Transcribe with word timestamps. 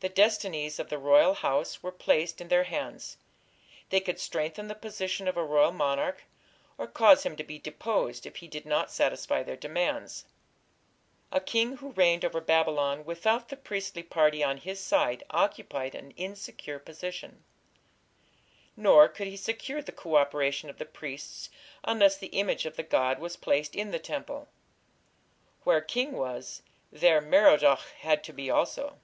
The 0.00 0.10
destinies 0.10 0.78
of 0.78 0.90
the 0.90 0.98
royal 0.98 1.32
house 1.32 1.82
were 1.82 1.90
placed 1.90 2.42
in 2.42 2.48
their 2.48 2.64
hands; 2.64 3.16
they 3.88 3.98
could 3.98 4.20
strengthen 4.20 4.68
the 4.68 4.74
position 4.74 5.26
of 5.26 5.38
a 5.38 5.42
royal 5.42 5.72
monarch, 5.72 6.24
or 6.76 6.86
cause 6.86 7.22
him 7.22 7.34
to 7.36 7.42
be 7.42 7.58
deposed 7.58 8.26
if 8.26 8.36
he 8.36 8.46
did 8.46 8.66
not 8.66 8.90
satisfy 8.90 9.42
their 9.42 9.56
demands. 9.56 10.26
A 11.32 11.40
king 11.40 11.78
who 11.78 11.92
reigned 11.92 12.26
over 12.26 12.42
Babylon 12.42 13.06
without 13.06 13.48
the 13.48 13.56
priestly 13.56 14.02
party 14.02 14.44
on 14.44 14.58
his 14.58 14.80
side 14.80 15.24
occupied 15.30 15.94
an 15.94 16.10
insecure 16.10 16.78
position. 16.78 17.42
Nor 18.76 19.08
could 19.08 19.28
he 19.28 19.36
secure 19.38 19.80
the 19.80 19.92
co 19.92 20.16
operation 20.16 20.68
of 20.68 20.76
the 20.76 20.84
priests 20.84 21.48
unless 21.84 22.18
the 22.18 22.26
image 22.26 22.66
of 22.66 22.76
the 22.76 22.82
god 22.82 23.18
was 23.18 23.34
placed 23.36 23.74
in 23.74 23.92
the 23.92 23.98
temple. 23.98 24.48
Where 25.64 25.80
king 25.80 26.12
was, 26.12 26.60
there 26.92 27.22
Merodach 27.22 27.88
had 28.02 28.22
to 28.24 28.34
be 28.34 28.50
also. 28.50 28.98